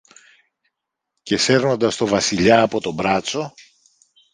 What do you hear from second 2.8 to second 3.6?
το μπράτσο